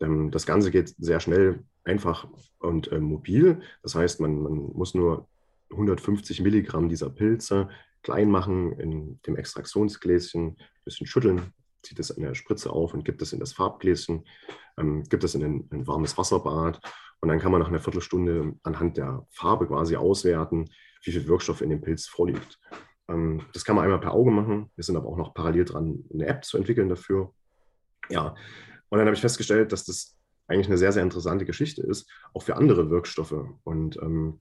[0.00, 2.26] Ähm, das Ganze geht sehr schnell, einfach
[2.58, 3.60] und äh, mobil.
[3.82, 5.28] Das heißt, man, man muss nur
[5.70, 7.68] 150 Milligramm dieser Pilze
[8.02, 13.04] klein machen in dem Extraktionsgläschen, ein bisschen schütteln, zieht es in der Spritze auf und
[13.04, 14.26] gibt es in das Farbgläschen,
[14.78, 16.80] ähm, gibt es in ein, ein, warmes Wasserbad
[17.20, 20.70] und dann kann man nach einer Viertelstunde anhand der Farbe quasi auswerten,
[21.04, 22.60] wie viel Wirkstoff in dem Pilz vorliegt.
[23.12, 24.70] Ähm, das kann man einmal per Auge machen.
[24.74, 27.32] Wir sind aber auch noch parallel dran, eine App zu entwickeln dafür.
[28.08, 28.34] Ja,
[28.88, 30.16] und dann habe ich festgestellt, dass das
[30.48, 33.46] eigentlich eine sehr, sehr interessante Geschichte ist, auch für andere Wirkstoffe.
[33.64, 34.40] Und ähm,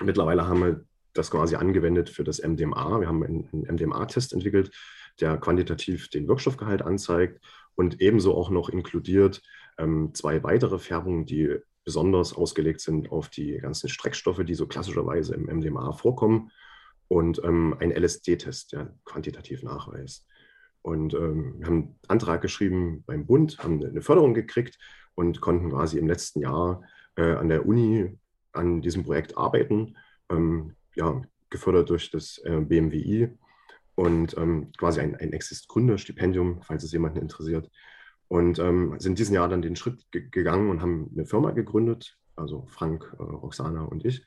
[0.00, 3.00] mittlerweile haben wir das quasi angewendet für das MDMA.
[3.00, 4.70] Wir haben einen, einen MDMA-Test entwickelt,
[5.20, 7.44] der quantitativ den Wirkstoffgehalt anzeigt
[7.74, 9.42] und ebenso auch noch inkludiert
[9.78, 15.34] ähm, zwei weitere Färbungen, die besonders ausgelegt sind auf die ganzen Streckstoffe, die so klassischerweise
[15.34, 16.52] im MDMA vorkommen
[17.10, 20.28] und ähm, ein LSD-Test, der quantitativ nachweist.
[20.82, 24.78] Und ähm, wir haben einen Antrag geschrieben beim Bund, haben eine Förderung gekriegt
[25.16, 26.84] und konnten quasi im letzten Jahr
[27.16, 28.16] äh, an der Uni
[28.52, 29.96] an diesem Projekt arbeiten,
[30.30, 31.20] ähm, ja,
[31.50, 33.36] gefördert durch das äh, BMWI
[33.96, 37.68] und ähm, quasi ein, ein Exist-Gründerstipendium, falls es jemanden interessiert.
[38.28, 42.66] Und ähm, sind diesen Jahr dann den Schritt gegangen und haben eine Firma gegründet, also
[42.68, 44.24] Frank, äh, Roxana und ich,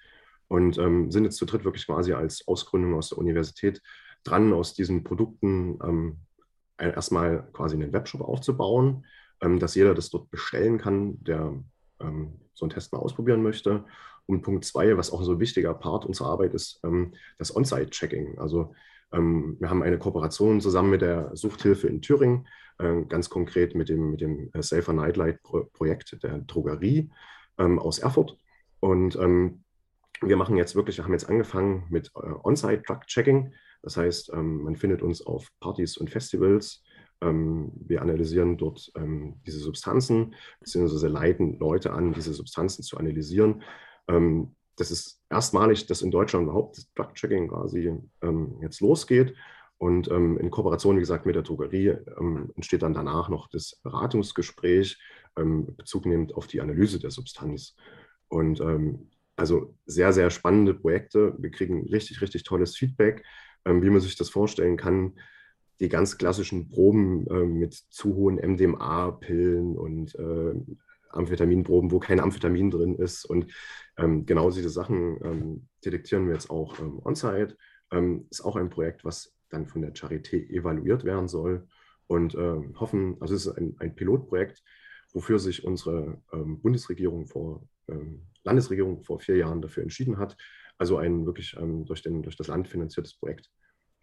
[0.54, 3.82] und ähm, sind jetzt zu dritt wirklich quasi als Ausgründung aus der Universität
[4.24, 6.18] dran, aus diesen Produkten ähm,
[6.78, 9.04] erstmal quasi einen Webshop aufzubauen,
[9.42, 11.56] ähm, dass jeder das dort bestellen kann, der
[12.00, 13.84] ähm, so einen Test mal ausprobieren möchte.
[14.28, 18.38] Und Punkt zwei, was auch so ein wichtiger Part unserer Arbeit ist, ähm, das On-Site-Checking.
[18.38, 18.76] Also
[19.12, 23.90] ähm, wir haben eine Kooperation zusammen mit der Suchthilfe in Thüringen, äh, ganz konkret mit
[23.90, 27.10] dem, mit dem äh, Safer Nightlight-Projekt der Drogerie
[27.58, 28.38] aus Erfurt.
[28.80, 29.63] Und ähm,
[30.28, 33.54] wir machen jetzt wirklich, wir haben jetzt angefangen mit äh, On-Site-Drug-Checking.
[33.82, 36.84] Das heißt, ähm, man findet uns auf Partys und Festivals.
[37.22, 43.64] Ähm, wir analysieren dort ähm, diese Substanzen, beziehungsweise leiten Leute an, diese Substanzen zu analysieren.
[44.08, 49.36] Ähm, das ist erstmalig, dass in Deutschland überhaupt Drug-Checking quasi ähm, jetzt losgeht.
[49.78, 51.98] Und ähm, in Kooperation, wie gesagt, mit der Drogerie
[52.56, 54.98] entsteht dann danach noch das Beratungsgespräch,
[55.36, 57.76] Bezug nehmend auf die Analyse der Substanz.
[58.30, 58.62] Und
[59.36, 61.36] also sehr, sehr spannende Projekte.
[61.40, 63.24] Wir kriegen richtig, richtig tolles Feedback
[63.66, 65.14] ähm, wie man sich das vorstellen kann,
[65.80, 70.54] die ganz klassischen Proben äh, mit zu hohen MDMA-Pillen und äh,
[71.10, 73.26] Amphetaminproben, wo kein Amphetamin drin ist.
[73.26, 73.52] Und
[73.98, 77.58] ähm, genau diese Sachen ähm, detektieren wir jetzt auch ähm, on-site.
[77.92, 81.68] Ähm, ist auch ein Projekt, was dann von der Charité evaluiert werden soll
[82.08, 84.64] und äh, hoffen, also es ist ein, ein Pilotprojekt,
[85.14, 90.38] wofür sich unsere ähm, Bundesregierung vor, ähm, Landesregierung vor vier Jahren dafür entschieden hat,
[90.78, 93.50] also ein wirklich ähm, durch, den, durch das Land finanziertes Projekt,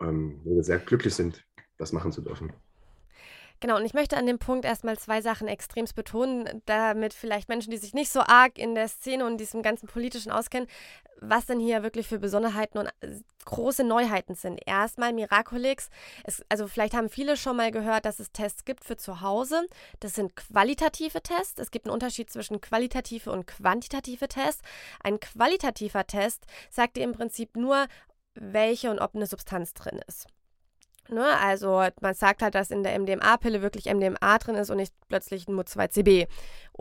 [0.00, 1.44] ähm, wo wir sehr glücklich sind,
[1.78, 2.52] das machen zu dürfen.
[3.60, 7.70] Genau, und ich möchte an dem Punkt erstmal zwei Sachen extremst betonen, damit vielleicht Menschen,
[7.70, 10.66] die sich nicht so arg in der Szene und diesem ganzen politischen auskennen,
[11.20, 14.60] was denn hier wirklich für Besonderheiten und äh, große Neuheiten sind.
[14.64, 15.90] Erstmal Miraculix.
[16.24, 19.66] Es, also vielleicht haben viele schon mal gehört, dass es Tests gibt für zu Hause.
[20.00, 21.58] Das sind qualitative Tests.
[21.58, 24.62] Es gibt einen Unterschied zwischen qualitative und quantitative Tests.
[25.04, 27.86] Ein qualitativer Test sagt dir im Prinzip nur,
[28.34, 30.26] welche und ob eine Substanz drin ist.
[31.10, 31.24] Ne?
[31.40, 35.48] Also man sagt halt, dass in der MDMA-Pille wirklich MDMA drin ist und nicht plötzlich
[35.48, 36.28] ein MU2CB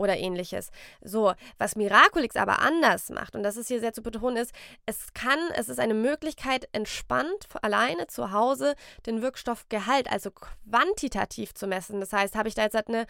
[0.00, 0.70] oder ähnliches.
[1.02, 4.52] So, was Miraculix aber anders macht, und das ist hier sehr zu betonen, ist,
[4.86, 8.74] es kann, es ist eine Möglichkeit, entspannt alleine zu Hause
[9.06, 12.00] den Wirkstoffgehalt, also quantitativ zu messen.
[12.00, 13.06] Das heißt, habe ich da jetzt halt eine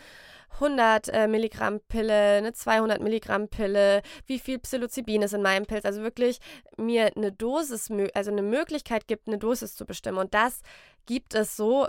[0.54, 5.84] 100 äh, Milligramm Pille, eine 200 Milligramm Pille, wie viel Psilocybin ist in meinem Pilz,
[5.84, 6.40] also wirklich
[6.76, 10.18] mir eine Dosis, also eine Möglichkeit gibt, eine Dosis zu bestimmen.
[10.18, 10.62] Und das
[11.06, 11.86] gibt es so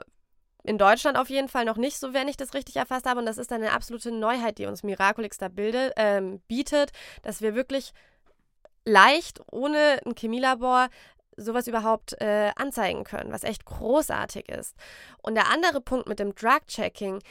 [0.63, 3.19] in Deutschland auf jeden Fall noch nicht so, wenn ich das richtig erfasst habe.
[3.19, 6.91] Und das ist eine absolute Neuheit, die uns Miraculix da bildet, ähm, bietet,
[7.24, 7.93] dass wir wirklich
[8.86, 10.89] leicht, ohne ein Chemielabor,
[11.38, 14.76] sowas überhaupt äh, anzeigen können, was echt großartig ist.
[15.21, 17.21] Und der andere Punkt mit dem Drug-Checking,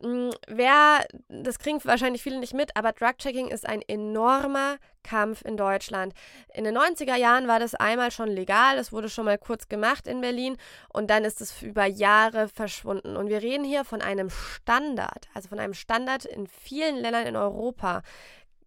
[0.00, 6.14] wer, das kriegen wahrscheinlich viele nicht mit, aber Drug-Checking ist ein enormer Kampf in Deutschland.
[6.54, 10.06] In den 90er Jahren war das einmal schon legal, es wurde schon mal kurz gemacht
[10.06, 10.56] in Berlin
[10.92, 13.16] und dann ist es über Jahre verschwunden.
[13.16, 17.36] Und wir reden hier von einem Standard, also von einem Standard in vielen Ländern in
[17.36, 18.02] Europa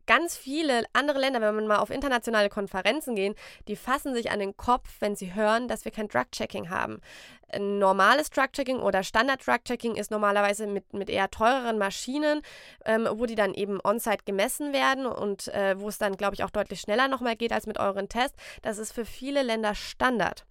[0.05, 3.35] ganz viele andere Länder, wenn man mal auf internationale Konferenzen gehen,
[3.67, 7.01] die fassen sich an den Kopf, wenn sie hören, dass wir kein Drug-Checking haben.
[7.49, 12.41] Ein normales Drug-Checking oder Standard-Drug-Checking ist normalerweise mit, mit eher teureren Maschinen,
[12.85, 16.43] ähm, wo die dann eben on-site gemessen werden und äh, wo es dann, glaube ich,
[16.43, 18.37] auch deutlich schneller nochmal geht als mit euren Tests.
[18.61, 20.45] Das ist für viele Länder Standard.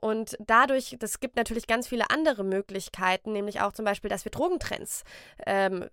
[0.00, 4.32] Und dadurch, das gibt natürlich ganz viele andere Möglichkeiten, nämlich auch zum Beispiel, dass wir
[4.32, 5.04] Drogentrends
[5.46, 5.88] ähm,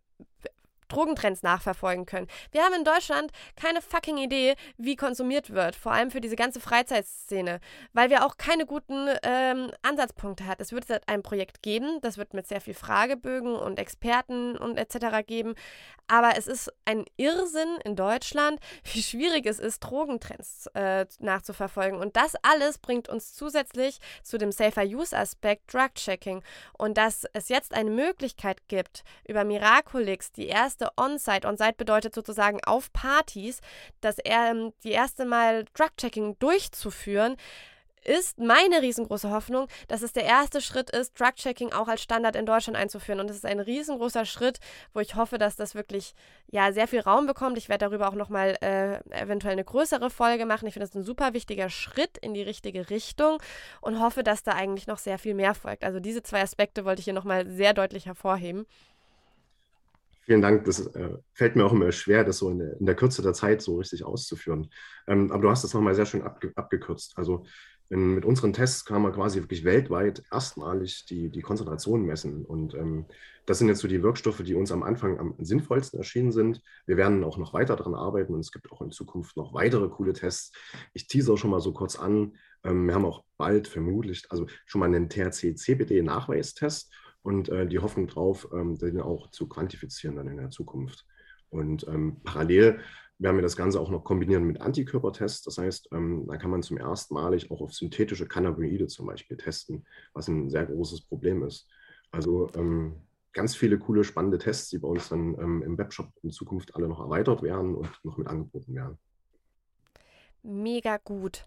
[0.88, 2.28] Drogentrends nachverfolgen können.
[2.52, 6.60] Wir haben in Deutschland keine fucking Idee, wie konsumiert wird, vor allem für diese ganze
[6.60, 7.60] Freizeitszene,
[7.94, 10.62] weil wir auch keine guten ähm, Ansatzpunkte hat.
[10.62, 15.26] Es wird ein Projekt geben, das wird mit sehr viel Fragebögen und Experten und etc.
[15.26, 15.56] geben,
[16.08, 18.60] aber es ist ein Irrsinn in Deutschland,
[18.94, 22.00] wie schwierig es ist, Drogentrends äh, nachzuverfolgen.
[22.00, 26.44] Und das alles bringt uns zusätzlich zu dem Safer Use Aspekt Drug-Checking
[26.78, 31.48] und dass es jetzt eine Möglichkeit gibt, über Miraculix die erste erste On-Site.
[31.48, 33.60] On-Site bedeutet sozusagen auf Partys,
[34.02, 37.36] dass er ähm, die erste Mal Drug-Checking durchzuführen
[38.04, 42.46] ist meine riesengroße Hoffnung, dass es der erste Schritt ist, Drug-Checking auch als Standard in
[42.46, 43.20] Deutschland einzuführen.
[43.20, 44.60] Und das ist ein riesengroßer Schritt,
[44.94, 46.14] wo ich hoffe, dass das wirklich
[46.50, 47.58] ja sehr viel Raum bekommt.
[47.58, 50.68] Ich werde darüber auch nochmal äh, eventuell eine größere Folge machen.
[50.68, 53.40] Ich finde das ein super wichtiger Schritt in die richtige Richtung
[53.82, 55.84] und hoffe, dass da eigentlich noch sehr viel mehr folgt.
[55.84, 58.66] Also diese zwei Aspekte wollte ich hier nochmal sehr deutlich hervorheben.
[60.28, 60.66] Vielen Dank.
[60.66, 63.32] Das äh, fällt mir auch immer schwer, das so in der, in der Kürze der
[63.32, 64.70] Zeit so richtig auszuführen.
[65.08, 67.14] Ähm, aber du hast das nochmal sehr schön abge abgekürzt.
[67.18, 67.46] Also
[67.88, 72.44] in, mit unseren Tests kann man quasi wirklich weltweit erstmalig die, die Konzentration messen.
[72.44, 73.06] Und ähm,
[73.46, 76.62] das sind jetzt so die Wirkstoffe, die uns am Anfang am sinnvollsten erschienen sind.
[76.86, 79.88] Wir werden auch noch weiter daran arbeiten und es gibt auch in Zukunft noch weitere
[79.88, 80.52] coole Tests.
[80.92, 82.36] Ich teaser schon mal so kurz an.
[82.66, 86.92] Ähm, wir haben auch bald vermutlich, also schon mal einen THC-CBD-Nachweistest
[87.24, 91.06] und äh, die hoffen drauf, ähm, den auch zu quantifizieren dann in der Zukunft.
[91.50, 92.80] Und ähm, parallel
[93.20, 95.44] werden wir das Ganze auch noch kombinieren mit Antikörpertests.
[95.44, 99.38] Das heißt, ähm, da kann man zum ersten Mal auch auf synthetische Cannabinoide zum Beispiel
[99.38, 101.68] testen, was ein sehr großes Problem ist.
[102.12, 102.96] Also ähm,
[103.34, 106.88] ganz viele coole, spannende Tests, die bei uns dann ähm, im Webshop in Zukunft alle
[106.88, 108.98] noch erweitert werden und noch mit angeboten werden.
[110.44, 111.46] Mega gut.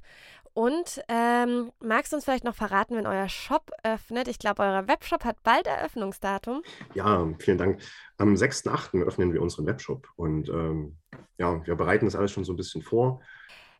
[0.52, 4.26] Und ähm, magst du uns vielleicht noch verraten, wenn euer Shop öffnet?
[4.26, 6.62] Ich glaube, euer Webshop hat bald Eröffnungsdatum.
[6.94, 7.80] Ja, vielen Dank.
[8.18, 9.02] Am 6.8.
[9.04, 10.96] öffnen wir unseren Webshop und ähm,
[11.38, 13.22] ja, wir bereiten das alles schon so ein bisschen vor.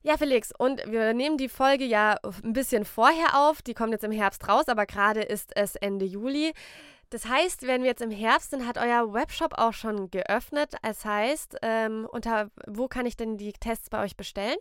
[0.03, 3.61] Ja, Felix, und wir nehmen die Folge ja ein bisschen vorher auf.
[3.61, 6.55] Die kommt jetzt im Herbst raus, aber gerade ist es Ende Juli.
[7.11, 10.75] Das heißt, wenn wir jetzt im Herbst sind, hat euer Webshop auch schon geöffnet.
[10.83, 14.57] Das heißt, ähm, unter wo kann ich denn die Tests bei euch bestellen?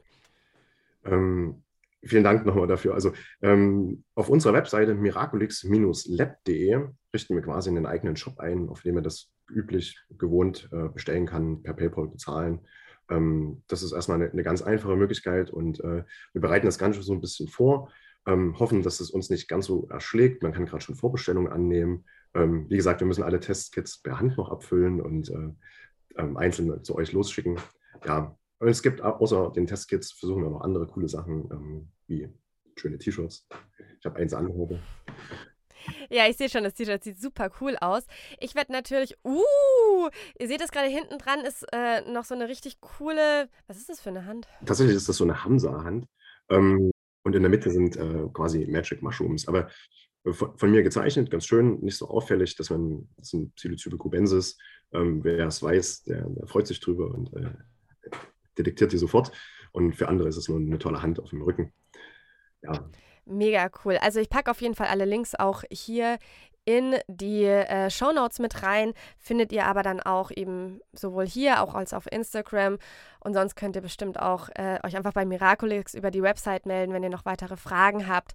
[1.05, 1.63] Ähm,
[2.03, 2.93] vielen Dank nochmal dafür.
[2.93, 8.95] Also ähm, auf unserer Webseite miraculix-lab.de richten wir quasi einen eigenen Shop ein, auf dem
[8.95, 12.61] man das üblich gewohnt äh, bestellen kann, per PayPal bezahlen.
[13.09, 17.01] Ähm, das ist erstmal eine, eine, ganz einfache Möglichkeit und äh, wir bereiten das Ganze
[17.01, 17.91] so ein bisschen vor,
[18.27, 20.43] ähm, hoffen, dass es uns nicht ganz so erschlägt.
[20.43, 22.05] Man kann gerade schon Vorbestellungen annehmen.
[22.33, 25.49] Ähm, wie gesagt, wir müssen alle Testkits per Hand noch abfüllen und äh,
[26.17, 27.57] ähm, einzeln zu euch losschicken.
[28.05, 32.29] Ja, und es gibt außer den Testkits versuchen wir noch andere coole Sachen, ähm, wie
[32.75, 33.47] schöne T-Shirts.
[33.99, 34.79] Ich habe eins angehoben.
[36.09, 38.03] Ja, ich sehe schon, das T-Shirt sieht super cool aus.
[38.39, 42.47] Ich werde natürlich, uh, ihr seht es gerade hinten dran, ist äh, noch so eine
[42.47, 44.47] richtig coole, was ist das für eine Hand?
[44.65, 46.05] Tatsächlich ist das so eine Hamza-Hand.
[46.49, 46.91] Ähm,
[47.23, 49.47] und in der Mitte sind äh, quasi Magic Mushrooms.
[49.47, 49.69] Aber
[50.31, 54.57] von, von, mir gezeichnet, ganz schön, nicht so auffällig, dass man, das sind Psilocybe cubensis.
[54.91, 57.53] Ähm, wer es weiß, der, der, freut sich drüber und äh,
[58.57, 59.31] detektiert die sofort.
[59.71, 61.71] Und für andere ist es nur eine tolle Hand auf dem Rücken.
[62.61, 62.89] Ja.
[63.25, 63.97] Mega cool.
[63.97, 66.17] Also ich packe auf jeden Fall alle Links auch hier
[66.65, 68.93] in die äh, Show Notes mit rein.
[69.17, 72.77] Findet ihr aber dann auch eben sowohl hier auch als auf Instagram.
[73.19, 76.93] Und sonst könnt ihr bestimmt auch äh, euch einfach bei Miraculix über die Website melden,
[76.93, 78.33] wenn ihr noch weitere Fragen habt.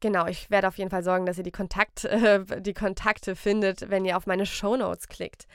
[0.00, 3.90] Genau, ich werde auf jeden Fall sorgen, dass ihr die, Kontakt, äh, die Kontakte findet,
[3.90, 5.46] wenn ihr auf meine Show Notes klickt.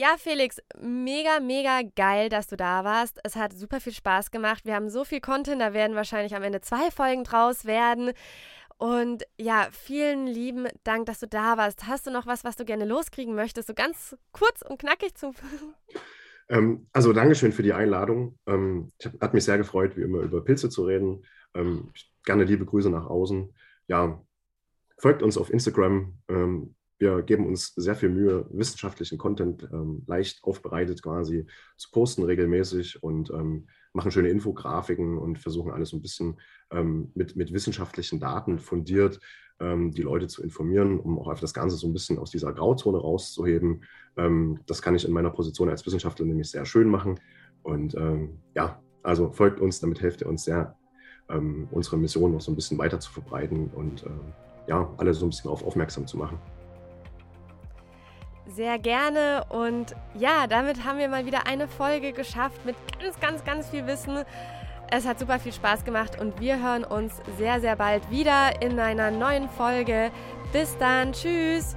[0.00, 3.20] Ja, Felix, mega, mega geil, dass du da warst.
[3.22, 4.64] Es hat super viel Spaß gemacht.
[4.64, 8.12] Wir haben so viel Content, da werden wahrscheinlich am Ende zwei Folgen draus werden.
[8.78, 11.86] Und ja, vielen lieben Dank, dass du da warst.
[11.86, 13.68] Hast du noch was, was du gerne loskriegen möchtest?
[13.68, 15.34] So ganz kurz und knackig zu.
[16.52, 18.36] Ähm, also, Dankeschön für die Einladung.
[18.44, 21.24] Ähm, ich hab, hat mich sehr gefreut, wie immer über Pilze zu reden.
[21.54, 21.92] Ähm,
[22.24, 23.54] gerne liebe Grüße nach außen.
[23.86, 24.20] Ja,
[24.98, 26.18] folgt uns auf Instagram.
[26.28, 32.22] Ähm, wir geben uns sehr viel Mühe, wissenschaftlichen Content ähm, leicht aufbereitet quasi zu posten
[32.22, 36.38] regelmäßig und ähm, machen schöne Infografiken und versuchen alles so ein bisschen
[36.70, 39.18] ähm, mit, mit wissenschaftlichen Daten fundiert
[39.60, 42.52] ähm, die Leute zu informieren, um auch einfach das Ganze so ein bisschen aus dieser
[42.52, 43.82] Grauzone rauszuheben.
[44.18, 47.18] Ähm, das kann ich in meiner Position als Wissenschaftler nämlich sehr schön machen.
[47.62, 50.76] Und ähm, ja, also folgt uns, damit helft ihr uns sehr,
[51.70, 54.04] unsere Mission noch so ein bisschen weiter zu verbreiten und
[54.66, 56.40] ja, alle so ein bisschen auf aufmerksam zu machen.
[58.54, 59.44] Sehr gerne.
[59.48, 63.86] Und ja, damit haben wir mal wieder eine Folge geschafft mit ganz, ganz, ganz viel
[63.86, 64.24] Wissen.
[64.90, 68.80] Es hat super viel Spaß gemacht und wir hören uns sehr, sehr bald wieder in
[68.80, 70.10] einer neuen Folge.
[70.52, 71.12] Bis dann.
[71.12, 71.76] Tschüss.